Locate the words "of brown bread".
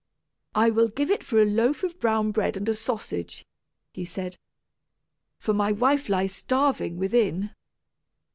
1.83-2.57